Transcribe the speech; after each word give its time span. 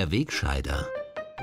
Der 0.00 0.10
Wegscheider. 0.10 0.88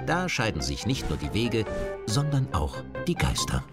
Da 0.08 0.28
scheiden 0.28 0.64
sich 0.64 0.88
nicht 0.88 1.08
nur 1.12 1.20
die 1.20 1.32
Wege, 1.32 1.64
sondern 2.08 2.52
auch 2.56 2.78
die 3.08 3.14
Geister. 3.14 3.64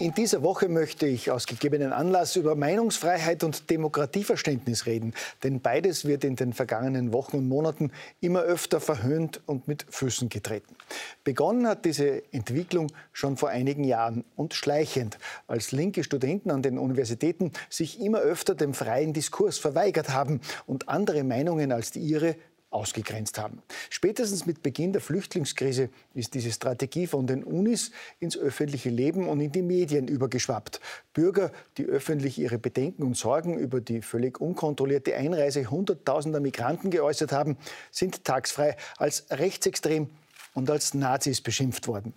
In 0.00 0.12
dieser 0.12 0.42
Woche 0.42 0.68
möchte 0.68 1.06
ich 1.06 1.30
aus 1.30 1.46
gegebenen 1.46 1.92
Anlass 1.92 2.34
über 2.34 2.56
Meinungsfreiheit 2.56 3.44
und 3.44 3.70
Demokratieverständnis 3.70 4.86
reden. 4.86 5.14
Denn 5.44 5.60
beides 5.60 6.04
wird 6.04 6.24
in 6.24 6.34
den 6.34 6.52
vergangenen 6.52 7.12
Wochen 7.12 7.36
und 7.36 7.48
Monaten 7.48 7.92
immer 8.20 8.40
öfter 8.40 8.80
verhöhnt 8.80 9.40
und 9.46 9.68
mit 9.68 9.86
Füßen 9.88 10.28
getreten. 10.28 10.74
Begonnen 11.22 11.68
hat 11.68 11.84
diese 11.84 12.24
Entwicklung 12.32 12.88
schon 13.12 13.36
vor 13.36 13.50
einigen 13.50 13.84
Jahren 13.84 14.24
und 14.34 14.52
schleichend, 14.52 15.16
als 15.46 15.70
linke 15.70 16.02
Studenten 16.02 16.50
an 16.50 16.62
den 16.62 16.78
Universitäten 16.78 17.52
sich 17.70 18.00
immer 18.00 18.18
öfter 18.18 18.56
dem 18.56 18.74
freien 18.74 19.12
Diskurs 19.12 19.58
verweigert 19.58 20.08
haben 20.08 20.40
und 20.66 20.88
andere 20.88 21.22
Meinungen 21.22 21.70
als 21.70 21.92
die 21.92 22.00
ihre 22.00 22.34
ausgegrenzt 22.74 23.38
haben. 23.38 23.62
Spätestens 23.88 24.46
mit 24.46 24.62
Beginn 24.62 24.92
der 24.92 25.00
Flüchtlingskrise 25.00 25.90
ist 26.12 26.34
diese 26.34 26.50
Strategie 26.50 27.06
von 27.06 27.26
den 27.26 27.44
Unis 27.44 27.92
ins 28.20 28.36
öffentliche 28.36 28.90
Leben 28.90 29.28
und 29.28 29.40
in 29.40 29.52
die 29.52 29.62
Medien 29.62 30.08
übergeschwappt. 30.08 30.80
Bürger, 31.12 31.52
die 31.78 31.86
öffentlich 31.86 32.38
ihre 32.38 32.58
Bedenken 32.58 33.04
und 33.04 33.16
Sorgen 33.16 33.58
über 33.58 33.80
die 33.80 34.02
völlig 34.02 34.40
unkontrollierte 34.40 35.14
Einreise 35.14 35.70
hunderttausender 35.70 36.40
Migranten 36.40 36.90
geäußert 36.90 37.32
haben, 37.32 37.56
sind 37.90 38.24
tagsfrei 38.24 38.76
als 38.96 39.26
rechtsextrem 39.30 40.10
und 40.54 40.70
als 40.70 40.94
Nazis 40.94 41.40
beschimpft 41.40 41.86
worden. 41.86 42.14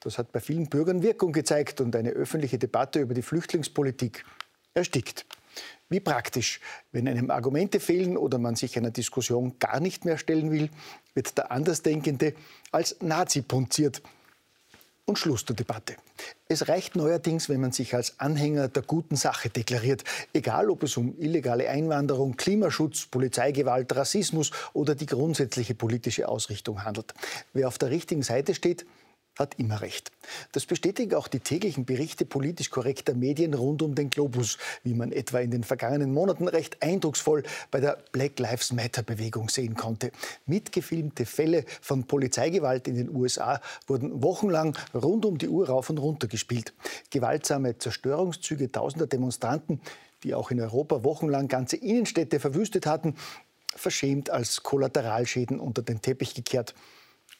Das 0.00 0.18
hat 0.18 0.32
bei 0.32 0.40
vielen 0.40 0.68
Bürgern 0.68 1.02
Wirkung 1.02 1.32
gezeigt 1.32 1.80
und 1.80 1.94
eine 1.96 2.10
öffentliche 2.10 2.58
Debatte 2.58 3.00
über 3.00 3.14
die 3.14 3.22
Flüchtlingspolitik 3.22 4.24
erstickt. 4.74 5.26
Wie 5.88 6.00
praktisch. 6.00 6.60
Wenn 6.92 7.08
einem 7.08 7.30
Argumente 7.30 7.80
fehlen 7.80 8.16
oder 8.16 8.38
man 8.38 8.56
sich 8.56 8.76
einer 8.76 8.90
Diskussion 8.90 9.58
gar 9.58 9.80
nicht 9.80 10.04
mehr 10.04 10.18
stellen 10.18 10.50
will, 10.50 10.68
wird 11.14 11.36
der 11.38 11.50
Andersdenkende 11.50 12.34
als 12.72 12.96
Nazi 13.00 13.42
punziert. 13.42 14.02
Und 15.06 15.18
Schluss 15.18 15.46
der 15.46 15.56
Debatte. 15.56 15.96
Es 16.48 16.68
reicht 16.68 16.94
neuerdings, 16.94 17.48
wenn 17.48 17.62
man 17.62 17.72
sich 17.72 17.94
als 17.94 18.20
Anhänger 18.20 18.68
der 18.68 18.82
guten 18.82 19.16
Sache 19.16 19.48
deklariert, 19.48 20.04
egal 20.34 20.68
ob 20.68 20.82
es 20.82 20.98
um 20.98 21.14
illegale 21.18 21.70
Einwanderung, 21.70 22.36
Klimaschutz, 22.36 23.06
Polizeigewalt, 23.06 23.96
Rassismus 23.96 24.50
oder 24.74 24.94
die 24.94 25.06
grundsätzliche 25.06 25.74
politische 25.74 26.28
Ausrichtung 26.28 26.84
handelt. 26.84 27.14
Wer 27.54 27.68
auf 27.68 27.78
der 27.78 27.88
richtigen 27.88 28.22
Seite 28.22 28.54
steht, 28.54 28.84
hat 29.38 29.54
immer 29.58 29.80
recht. 29.80 30.10
Das 30.52 30.66
bestätigen 30.66 31.14
auch 31.14 31.28
die 31.28 31.40
täglichen 31.40 31.84
Berichte 31.84 32.26
politisch 32.26 32.70
korrekter 32.70 33.14
Medien 33.14 33.54
rund 33.54 33.82
um 33.82 33.94
den 33.94 34.10
Globus, 34.10 34.58
wie 34.82 34.94
man 34.94 35.12
etwa 35.12 35.38
in 35.38 35.50
den 35.50 35.64
vergangenen 35.64 36.12
Monaten 36.12 36.48
recht 36.48 36.82
eindrucksvoll 36.82 37.44
bei 37.70 37.80
der 37.80 37.98
Black 38.12 38.38
Lives 38.38 38.72
Matter-Bewegung 38.72 39.48
sehen 39.48 39.74
konnte. 39.76 40.10
Mitgefilmte 40.46 41.24
Fälle 41.24 41.64
von 41.80 42.04
Polizeigewalt 42.04 42.88
in 42.88 42.96
den 42.96 43.14
USA 43.14 43.60
wurden 43.86 44.22
wochenlang 44.22 44.76
rund 44.92 45.24
um 45.24 45.38
die 45.38 45.48
Uhr 45.48 45.68
rauf 45.68 45.88
und 45.90 45.98
runter 45.98 46.26
gespielt. 46.26 46.72
Gewaltsame 47.10 47.78
Zerstörungszüge 47.78 48.72
tausender 48.72 49.06
Demonstranten, 49.06 49.80
die 50.24 50.34
auch 50.34 50.50
in 50.50 50.60
Europa 50.60 51.04
wochenlang 51.04 51.48
ganze 51.48 51.76
Innenstädte 51.76 52.40
verwüstet 52.40 52.86
hatten, 52.86 53.14
verschämt 53.74 54.30
als 54.30 54.62
Kollateralschäden 54.62 55.60
unter 55.60 55.82
den 55.82 56.02
Teppich 56.02 56.34
gekehrt 56.34 56.74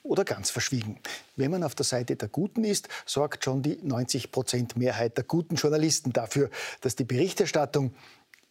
oder 0.02 0.24
ganz 0.24 0.50
verschwiegen. 0.50 0.98
Wenn 1.36 1.50
man 1.50 1.62
auf 1.62 1.74
der 1.74 1.84
Seite 1.84 2.16
der 2.16 2.28
Guten 2.28 2.64
ist, 2.64 2.88
sorgt 3.06 3.44
schon 3.44 3.62
die 3.62 3.78
90 3.82 4.32
Prozent 4.32 4.76
Mehrheit 4.76 5.16
der 5.16 5.24
guten 5.24 5.56
Journalisten 5.56 6.12
dafür, 6.12 6.50
dass 6.80 6.96
die 6.96 7.04
Berichterstattung 7.04 7.94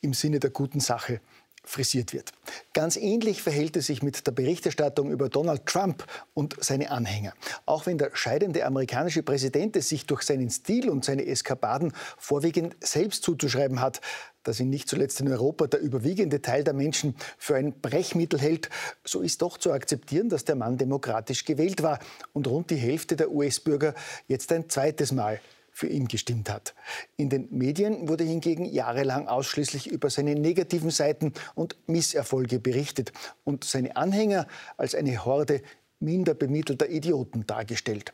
im 0.02 0.14
Sinne 0.14 0.40
der 0.40 0.52
guten 0.52 0.80
Sache 0.80 1.22
frisiert 1.68 2.14
wird. 2.14 2.32
Ganz 2.74 2.96
ähnlich 2.96 3.42
verhält 3.42 3.76
es 3.76 3.88
sich 3.88 4.02
mit 4.02 4.26
der 4.26 4.32
Berichterstattung 4.32 5.12
über 5.12 5.30
Donald 5.30 5.66
Trump 5.66 6.06
und 6.34 6.56
seine 6.60 6.92
Anhänger. 6.92 7.34
Auch 7.66 7.86
wenn 7.86 7.98
der 7.98 8.12
scheidende 8.14 8.66
amerikanische 8.66 9.24
Präsident 9.24 9.76
es 9.76 9.90
sich 9.90 10.06
durch 10.06 10.24
seinen 10.24 10.50
Stil 10.50 10.90
und 10.90 11.06
seine 11.06 11.26
Eskapaden 11.26 11.94
vorwiegend 12.18 12.76
selbst 12.82 13.24
zuzuschreiben 13.24 13.82
hat, 13.82 14.02
dass 14.44 14.62
ihn 14.62 14.70
nicht 14.70 14.88
zuletzt 14.88 15.20
in 15.20 15.30
Europa 15.30 15.68
der 15.68 15.82
überwiegende 15.82 16.42
Teil 16.42 16.64
der 16.64 16.74
Menschen 16.74 17.16
für 17.38 17.56
ein 17.56 17.74
Brechmittel 17.82 18.40
hält, 18.40 18.70
so 19.04 19.22
ist 19.22 19.42
doch 19.42 19.58
zu 19.58 19.74
akzeptieren, 19.74 20.30
dass 20.30 20.46
der 20.46 20.56
Mann 20.56 20.78
demokratisch 20.78 21.44
gewählt 21.44 21.84
war 21.84 22.00
und 22.32 22.48
rund 22.48 22.70
die 22.70 22.78
Hälfte 22.78 23.18
der 23.18 23.30
US-Bürger 23.30 23.94
jetzt 24.28 24.52
ein 24.54 24.70
zweites 24.70 25.12
Mal 25.12 25.42
für 25.78 25.88
ihn 25.88 26.08
gestimmt 26.08 26.50
hat. 26.50 26.74
In 27.18 27.30
den 27.30 27.50
Medien 27.52 28.10
wurde 28.10 28.24
hingegen 28.24 28.66
jahrelang 28.66 29.28
ausschließlich 29.28 29.86
über 29.86 30.10
seine 30.10 30.34
negativen 30.34 30.90
Seiten 30.90 31.34
und 31.54 31.78
Misserfolge 31.86 32.60
berichtet 32.60 33.12
und 33.44 33.64
seine 33.64 33.96
Anhänger 33.96 34.48
als 34.78 34.96
eine 34.96 35.24
Horde 35.24 35.62
minder 36.00 36.34
bemittelter 36.34 36.90
Idioten 36.90 37.46
dargestellt. 37.46 38.12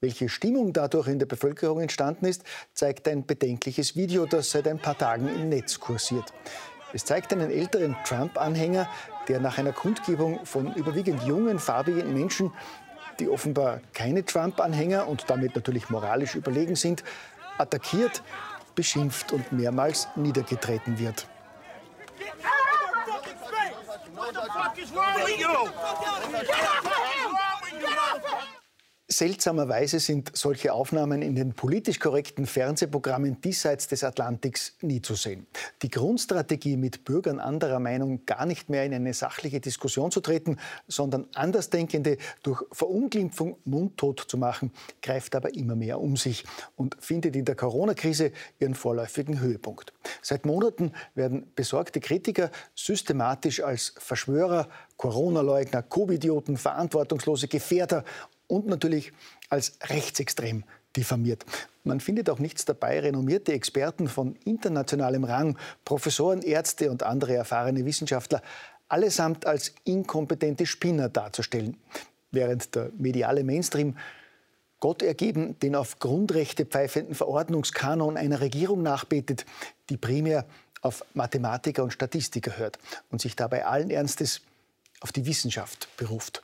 Welche 0.00 0.30
Stimmung 0.30 0.72
dadurch 0.72 1.08
in 1.08 1.18
der 1.18 1.26
Bevölkerung 1.26 1.80
entstanden 1.82 2.24
ist, 2.24 2.42
zeigt 2.72 3.06
ein 3.06 3.26
bedenkliches 3.26 3.96
Video, 3.96 4.24
das 4.24 4.50
seit 4.50 4.66
ein 4.66 4.78
paar 4.78 4.96
Tagen 4.96 5.28
im 5.28 5.50
Netz 5.50 5.78
kursiert. 5.78 6.32
Es 6.94 7.04
zeigt 7.04 7.34
einen 7.34 7.50
älteren 7.50 7.96
Trump-Anhänger, 8.06 8.88
der 9.28 9.40
nach 9.40 9.58
einer 9.58 9.72
Kundgebung 9.72 10.46
von 10.46 10.72
überwiegend 10.74 11.22
jungen, 11.24 11.58
farbigen 11.58 12.14
Menschen 12.14 12.50
die 13.20 13.28
offenbar 13.28 13.80
keine 13.92 14.24
Trump-Anhänger 14.24 15.08
und 15.08 15.24
damit 15.28 15.54
natürlich 15.54 15.90
moralisch 15.90 16.34
überlegen 16.34 16.76
sind, 16.76 17.04
attackiert, 17.58 18.22
beschimpft 18.74 19.32
und 19.32 19.52
mehrmals 19.52 20.08
niedergetreten 20.16 20.98
wird. 20.98 21.26
Seltsamerweise 29.06 30.00
sind 30.00 30.34
solche 30.34 30.72
Aufnahmen 30.72 31.20
in 31.20 31.34
den 31.34 31.52
politisch 31.52 32.00
korrekten 32.00 32.46
Fernsehprogrammen 32.46 33.38
diesseits 33.42 33.86
des 33.86 34.02
Atlantiks 34.02 34.76
nie 34.80 35.02
zu 35.02 35.14
sehen. 35.14 35.46
Die 35.82 35.90
Grundstrategie, 35.90 36.78
mit 36.78 37.04
Bürgern 37.04 37.38
anderer 37.38 37.80
Meinung 37.80 38.24
gar 38.24 38.46
nicht 38.46 38.70
mehr 38.70 38.82
in 38.86 38.94
eine 38.94 39.12
sachliche 39.12 39.60
Diskussion 39.60 40.10
zu 40.10 40.22
treten, 40.22 40.56
sondern 40.88 41.26
Andersdenkende 41.34 42.16
durch 42.42 42.62
Verunglimpfung 42.72 43.58
mundtot 43.66 44.24
zu 44.26 44.38
machen, 44.38 44.72
greift 45.02 45.36
aber 45.36 45.54
immer 45.54 45.76
mehr 45.76 46.00
um 46.00 46.16
sich 46.16 46.44
und 46.74 46.96
findet 46.98 47.36
in 47.36 47.44
der 47.44 47.56
Corona-Krise 47.56 48.32
ihren 48.58 48.74
vorläufigen 48.74 49.38
Höhepunkt. 49.38 49.92
Seit 50.22 50.46
Monaten 50.46 50.92
werden 51.14 51.46
besorgte 51.54 52.00
Kritiker 52.00 52.50
systematisch 52.74 53.62
als 53.62 53.92
Verschwörer, 53.98 54.66
Corona-Leugner, 54.96 55.82
Covid-Idioten, 55.82 56.56
verantwortungslose 56.56 57.48
Gefährder 57.48 58.04
und 58.46 58.66
natürlich 58.66 59.12
als 59.48 59.78
rechtsextrem 59.82 60.64
diffamiert. 60.96 61.44
Man 61.82 62.00
findet 62.00 62.30
auch 62.30 62.38
nichts 62.38 62.64
dabei, 62.64 63.00
renommierte 63.00 63.52
Experten 63.52 64.08
von 64.08 64.36
internationalem 64.44 65.24
Rang, 65.24 65.58
Professoren, 65.84 66.42
Ärzte 66.42 66.90
und 66.90 67.02
andere 67.02 67.34
erfahrene 67.34 67.84
Wissenschaftler 67.84 68.42
allesamt 68.88 69.46
als 69.46 69.74
inkompetente 69.84 70.66
Spinner 70.66 71.08
darzustellen, 71.08 71.76
während 72.30 72.74
der 72.74 72.90
mediale 72.96 73.44
Mainstream 73.44 73.96
Gott 74.80 75.02
ergeben 75.02 75.58
den 75.60 75.76
auf 75.76 75.98
Grundrechte 75.98 76.66
pfeifenden 76.66 77.14
Verordnungskanon 77.14 78.16
einer 78.16 78.40
Regierung 78.40 78.82
nachbetet, 78.82 79.46
die 79.88 79.96
primär 79.96 80.44
auf 80.82 81.04
Mathematiker 81.14 81.82
und 81.82 81.92
Statistiker 81.92 82.58
hört 82.58 82.78
und 83.10 83.22
sich 83.22 83.34
dabei 83.34 83.64
allen 83.64 83.90
Ernstes 83.90 84.42
auf 85.00 85.10
die 85.10 85.24
Wissenschaft 85.24 85.88
beruft. 85.96 86.42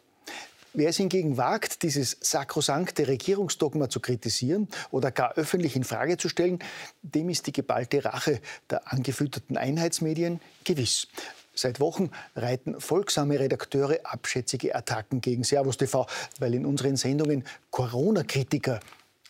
Wer 0.72 0.90
es 0.90 0.98
hingegen 0.98 1.36
wagt, 1.36 1.82
dieses 1.82 2.16
sakrosankte 2.20 3.08
Regierungsdogma 3.08 3.88
zu 3.88 3.98
kritisieren 3.98 4.68
oder 4.92 5.10
gar 5.10 5.34
öffentlich 5.34 5.74
in 5.74 5.82
Frage 5.82 6.16
zu 6.16 6.28
stellen, 6.28 6.60
dem 7.02 7.28
ist 7.28 7.48
die 7.48 7.52
geballte 7.52 8.04
Rache 8.04 8.40
der 8.70 8.92
angefütterten 8.92 9.56
Einheitsmedien 9.56 10.40
gewiss. 10.62 11.08
Seit 11.54 11.80
Wochen 11.80 12.10
reiten 12.36 12.80
folgsame 12.80 13.40
Redakteure 13.40 13.98
abschätzige 14.04 14.76
Attacken 14.76 15.20
gegen 15.20 15.42
Servus 15.42 15.76
TV, 15.76 16.06
weil 16.38 16.54
in 16.54 16.64
unseren 16.64 16.96
Sendungen 16.96 17.44
Corona-Kritiker 17.70 18.78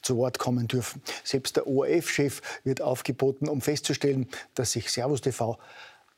zu 0.02 0.18
Wort 0.18 0.38
kommen 0.38 0.68
dürfen. 0.68 1.00
Selbst 1.24 1.56
der 1.56 1.66
ORF-Chef 1.66 2.42
wird 2.64 2.82
aufgeboten, 2.82 3.48
um 3.48 3.62
festzustellen, 3.62 4.28
dass 4.54 4.72
sich 4.72 4.90
Servus 4.90 5.22
TV 5.22 5.58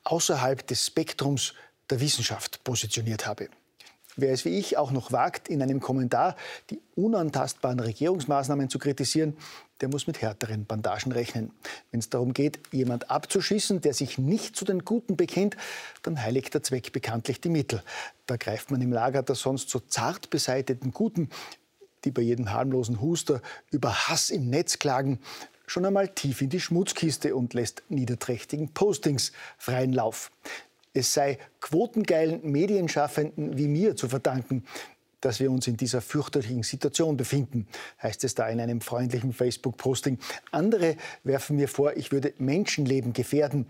außerhalb 0.02 0.67
des 0.67 0.87
Spektrums 0.87 1.55
der 1.88 2.00
Wissenschaft 2.00 2.64
positioniert 2.64 3.26
habe. 3.26 3.49
Wer 4.17 4.32
es 4.32 4.44
wie 4.44 4.59
ich 4.59 4.76
auch 4.76 4.91
noch 4.91 5.11
wagt, 5.11 5.49
in 5.49 5.62
einem 5.62 5.81
Kommentar 5.81 6.37
die 6.70 6.81
unantastbaren 6.97 7.81
Regierungsmaßnahmen 7.81 8.69
zu 8.69 8.79
kritisieren, 8.79 9.37
der 9.81 9.88
muss 9.88 10.06
mit 10.06 10.20
härteren 10.20 10.67
Bandagen 10.67 11.12
rechnen. 11.12 11.50
Wenn 11.91 12.00
es 12.00 12.11
darum 12.11 12.35
geht, 12.35 12.61
jemand 12.73 13.11
abzuschießen, 13.11 13.81
der 13.81 13.94
sich 13.94 14.19
nicht 14.19 14.55
zu 14.55 14.64
den 14.64 14.85
Guten 14.85 15.17
bekennt, 15.17 15.56
dann 16.03 16.23
heiligt 16.23 16.53
der 16.55 16.62
Zweck 16.62 16.93
bekanntlich 16.93 17.41
die 17.41 17.49
Mittel. 17.49 17.82
Da 18.26 18.37
greift 18.37 18.70
man 18.70 18.82
im 18.82 18.93
Lager 18.93 19.23
der 19.23 19.35
sonst 19.35 19.70
so 19.70 19.81
zart 19.81 20.31
beseiteten 20.31 20.93
Guten, 20.93 21.31
die 22.05 22.11
bei 22.11 22.23
jedem 22.23 22.53
harmlosen 22.53 23.00
Huster 23.00 23.41
über 23.70 24.09
Hass 24.09 24.31
im 24.31 24.50
Netz 24.50 24.79
klagen, 24.79 25.20
schon 25.67 25.87
einmal 25.87 26.09
tief 26.09 26.43
in 26.43 26.50
die 26.50 26.61
Schmutzkiste 26.61 27.35
und 27.35 27.55
lässt 27.55 27.82
niederträchtigen 27.88 28.75
Postings 28.75 29.32
freien 29.56 29.93
Lauf. 29.93 30.31
Es 30.94 31.15
sei 31.15 31.39
quotengeilen 31.61 32.41
Medienschaffenden 32.43 33.56
wie 33.56 33.69
mir 33.69 33.97
zu 33.97 34.09
verdanken, 34.09 34.65
dass 35.23 35.41
wir 35.41 35.50
uns 35.50 35.67
in 35.67 35.77
dieser 35.77 36.00
fürchterlichen 36.03 36.65
Situation 36.65 37.17
befinden, 37.17 37.67
heißt 38.03 38.25
es 38.25 38.35
da 38.35 38.49
in 38.49 38.61
einem 38.61 38.81
freundlichen 38.81 39.33
Facebook-Posting. 39.33 40.19
Andere 40.50 40.97
werfen 41.25 41.56
mir 41.56 41.69
vor, 41.69 41.97
ich 41.97 42.12
würde 42.12 42.35
Menschenleben 42.39 43.12
gefährden 43.12 43.67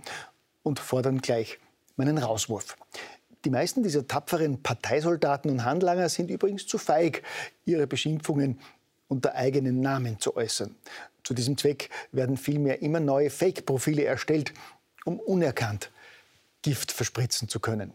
und 0.62 0.80
fordern 0.80 1.20
gleich 1.20 1.58
meinen 1.96 2.18
Rauswurf. 2.18 2.76
Die 3.44 3.50
meisten 3.50 3.82
dieser 3.82 4.06
tapferen 4.06 4.62
Parteisoldaten 4.62 5.50
und 5.50 5.64
Handlanger 5.64 6.08
sind 6.08 6.30
übrigens 6.30 6.66
zu 6.66 6.78
feig, 6.78 7.22
ihre 7.64 7.86
Beschimpfungen 7.86 8.58
unter 9.08 9.34
eigenen 9.34 9.80
Namen 9.80 10.18
zu 10.20 10.36
äußern. 10.36 10.74
Zu 11.22 11.34
diesem 11.34 11.58
Zweck 11.58 11.90
werden 12.12 12.36
vielmehr 12.36 12.82
immer 12.82 13.00
neue 13.00 13.30
Fake-Profile 13.30 14.04
erstellt, 14.04 14.54
um 15.04 15.20
unerkannt 15.20 15.90
verspritzen 17.02 17.48
zu 17.48 17.58
können. 17.58 17.92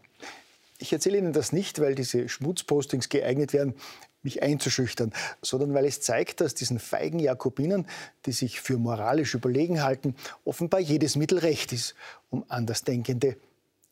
Ich 0.76 0.92
erzähle 0.92 1.16
Ihnen 1.16 1.32
das 1.32 1.50
nicht, 1.50 1.80
weil 1.80 1.94
diese 1.94 2.28
Schmutzpostings 2.28 3.08
geeignet 3.08 3.54
wären, 3.54 3.74
mich 4.22 4.42
einzuschüchtern, 4.42 5.14
sondern 5.40 5.72
weil 5.72 5.86
es 5.86 6.02
zeigt, 6.02 6.42
dass 6.42 6.54
diesen 6.54 6.78
feigen 6.78 7.18
Jakobinern, 7.18 7.86
die 8.26 8.32
sich 8.32 8.60
für 8.60 8.76
moralisch 8.76 9.34
überlegen 9.34 9.82
halten, 9.82 10.14
offenbar 10.44 10.80
jedes 10.80 11.16
Mittel 11.16 11.38
recht 11.38 11.72
ist, 11.72 11.94
um 12.28 12.44
Andersdenkende 12.48 13.36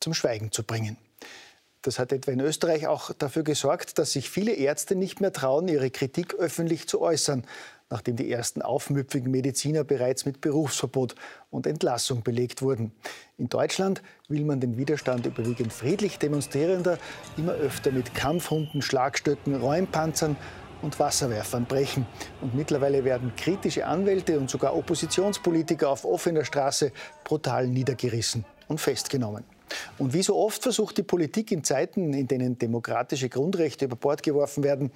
zum 0.00 0.12
Schweigen 0.12 0.52
zu 0.52 0.62
bringen. 0.62 0.98
Das 1.80 1.98
hat 1.98 2.12
etwa 2.12 2.32
in 2.32 2.40
Österreich 2.40 2.86
auch 2.86 3.12
dafür 3.14 3.42
gesorgt, 3.42 3.98
dass 3.98 4.12
sich 4.12 4.28
viele 4.28 4.52
Ärzte 4.52 4.96
nicht 4.96 5.20
mehr 5.20 5.32
trauen, 5.32 5.68
ihre 5.68 5.90
Kritik 5.90 6.34
öffentlich 6.34 6.88
zu 6.88 7.00
äußern, 7.00 7.46
nachdem 7.90 8.16
die 8.16 8.30
ersten 8.30 8.62
aufmüpfigen 8.62 9.30
Mediziner 9.30 9.84
bereits 9.84 10.26
mit 10.26 10.40
Berufsverbot 10.40 11.14
und 11.50 11.66
Entlassung 11.66 12.22
belegt 12.22 12.62
wurden. 12.62 12.92
In 13.38 13.48
Deutschland 13.48 14.02
will 14.28 14.44
man 14.44 14.60
den 14.60 14.76
Widerstand 14.76 15.26
überwiegend 15.26 15.72
friedlich 15.72 16.18
demonstrierender 16.18 16.98
immer 17.36 17.52
öfter 17.52 17.92
mit 17.92 18.14
Kampfhunden, 18.14 18.82
Schlagstöcken, 18.82 19.54
Räumpanzern 19.54 20.36
und 20.82 20.98
Wasserwerfern 20.98 21.64
brechen. 21.66 22.06
Und 22.40 22.54
mittlerweile 22.54 23.04
werden 23.04 23.34
kritische 23.36 23.86
Anwälte 23.86 24.38
und 24.38 24.50
sogar 24.50 24.76
Oppositionspolitiker 24.76 25.88
auf 25.88 26.04
offener 26.04 26.44
Straße 26.44 26.92
brutal 27.24 27.68
niedergerissen 27.68 28.44
und 28.68 28.80
festgenommen. 28.80 29.44
Und 29.98 30.12
wie 30.12 30.22
so 30.22 30.36
oft 30.36 30.62
versucht 30.62 30.98
die 30.98 31.02
Politik 31.02 31.50
in 31.50 31.64
Zeiten, 31.64 32.12
in 32.12 32.28
denen 32.28 32.58
demokratische 32.58 33.28
Grundrechte 33.28 33.86
über 33.86 33.96
Bord 33.96 34.22
geworfen 34.22 34.62
werden, 34.62 34.92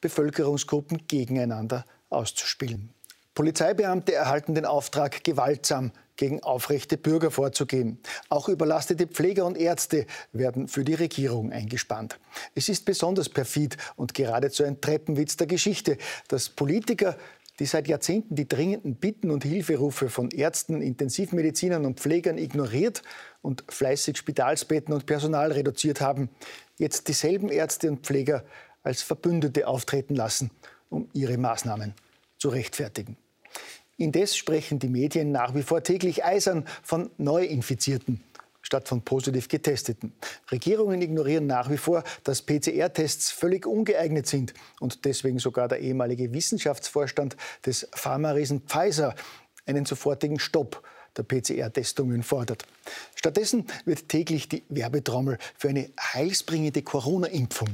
Bevölkerungsgruppen 0.00 1.06
gegeneinander 1.08 1.84
auszuspielen. 2.14 2.94
Polizeibeamte 3.34 4.14
erhalten 4.14 4.54
den 4.54 4.64
Auftrag, 4.64 5.24
gewaltsam 5.24 5.90
gegen 6.16 6.42
aufrechte 6.44 6.96
Bürger 6.96 7.32
vorzugehen. 7.32 7.98
Auch 8.28 8.48
überlastete 8.48 9.08
Pfleger 9.08 9.44
und 9.44 9.58
Ärzte 9.58 10.06
werden 10.32 10.68
für 10.68 10.84
die 10.84 10.94
Regierung 10.94 11.50
eingespannt. 11.52 12.20
Es 12.54 12.68
ist 12.68 12.84
besonders 12.84 13.28
perfid 13.28 13.76
und 13.96 14.14
geradezu 14.14 14.62
ein 14.62 14.80
Treppenwitz 14.80 15.36
der 15.36 15.48
Geschichte, 15.48 15.98
dass 16.28 16.48
Politiker 16.48 17.16
die 17.60 17.66
seit 17.66 17.86
Jahrzehnten 17.86 18.34
die 18.34 18.48
dringenden 18.48 18.96
Bitten 18.96 19.30
und 19.30 19.44
Hilferufe 19.44 20.08
von 20.10 20.30
Ärzten, 20.30 20.82
Intensivmedizinern 20.82 21.86
und 21.86 22.00
Pflegern 22.00 22.36
ignoriert 22.36 23.02
und 23.42 23.64
fleißig 23.68 24.16
Spitalsbetten 24.16 24.92
und 24.92 25.06
Personal 25.06 25.52
reduziert 25.52 26.00
haben, 26.00 26.30
jetzt 26.78 27.06
dieselben 27.06 27.50
Ärzte 27.50 27.90
und 27.90 28.04
Pfleger 28.04 28.44
als 28.82 29.02
Verbündete 29.02 29.68
auftreten 29.68 30.16
lassen, 30.16 30.50
um 30.90 31.08
ihre 31.12 31.38
Maßnahmen 31.38 31.94
zu 32.44 32.50
rechtfertigen. 32.50 33.16
Indes 33.96 34.36
sprechen 34.36 34.78
die 34.78 34.90
Medien 34.90 35.32
nach 35.32 35.54
wie 35.54 35.62
vor 35.62 35.82
täglich 35.82 36.26
eisern 36.26 36.66
von 36.82 37.08
Neuinfizierten 37.16 38.22
statt 38.60 38.86
von 38.86 39.00
positiv 39.00 39.48
Getesteten. 39.48 40.12
Regierungen 40.52 41.00
ignorieren 41.00 41.46
nach 41.46 41.70
wie 41.70 41.78
vor, 41.78 42.04
dass 42.22 42.42
PCR-Tests 42.42 43.30
völlig 43.30 43.66
ungeeignet 43.66 44.26
sind 44.26 44.52
und 44.78 45.06
deswegen 45.06 45.38
sogar 45.38 45.68
der 45.68 45.80
ehemalige 45.80 46.34
Wissenschaftsvorstand 46.34 47.34
des 47.64 47.88
Pharma-Riesen 47.94 48.60
Pfizer 48.66 49.14
einen 49.64 49.86
sofortigen 49.86 50.38
Stopp 50.38 50.82
der 51.16 51.22
PCR-Testungen 51.22 52.22
fordert. 52.22 52.66
Stattdessen 53.14 53.66
wird 53.86 54.10
täglich 54.10 54.50
die 54.50 54.64
Werbetrommel 54.68 55.38
für 55.56 55.70
eine 55.70 55.88
heilsbringende 55.98 56.82
Corona-Impfung 56.82 57.68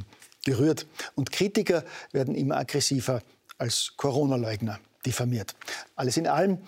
gerührt 0.44 0.87
und 1.16 1.32
Kritiker 1.32 1.84
werden 2.12 2.37
immer 2.37 2.56
aggressiver 2.56 3.20
als 3.60 3.94
Corona-Leugner 3.96 4.80
diffamiert. 5.04 5.54
Alles 5.96 6.16
in 6.16 6.26
allem 6.26 6.58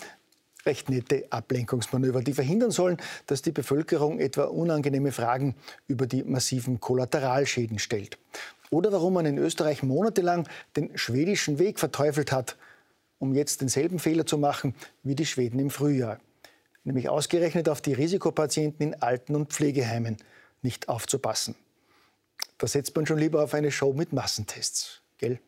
recht 0.64 0.88
nette 0.88 1.26
Ablenkungsmanöver, 1.30 2.22
die 2.22 2.34
verhindern 2.34 2.70
sollen, 2.70 2.98
dass 3.26 3.42
die 3.42 3.50
Bevölkerung 3.50 4.20
etwa 4.20 4.44
unangenehme 4.44 5.12
Fragen 5.12 5.56
über 5.88 6.06
die 6.06 6.22
massiven 6.22 6.80
Kollateralschäden 6.80 7.78
stellt. 7.78 8.18
Oder 8.70 8.92
warum 8.92 9.14
man 9.14 9.26
in 9.26 9.38
Österreich 9.38 9.82
monatelang 9.82 10.48
den 10.76 10.96
schwedischen 10.96 11.58
Weg 11.58 11.78
verteufelt 11.78 12.32
hat, 12.32 12.56
um 13.18 13.34
jetzt 13.34 13.60
denselben 13.60 13.98
Fehler 13.98 14.26
zu 14.26 14.38
machen 14.38 14.74
wie 15.02 15.14
die 15.14 15.26
Schweden 15.26 15.58
im 15.58 15.70
Frühjahr. 15.70 16.18
Nämlich 16.84 17.08
ausgerechnet 17.08 17.68
auf 17.68 17.80
die 17.80 17.92
Risikopatienten 17.92 18.86
in 18.86 19.02
Alten- 19.02 19.36
und 19.36 19.52
Pflegeheimen 19.52 20.16
nicht 20.62 20.88
aufzupassen. 20.88 21.54
Da 22.58 22.66
setzt 22.66 22.94
man 22.96 23.06
schon 23.06 23.18
lieber 23.18 23.42
auf 23.42 23.54
eine 23.54 23.70
Show 23.70 23.92
mit 23.92 24.12
Massentests, 24.12 25.02
gell? 25.18 25.38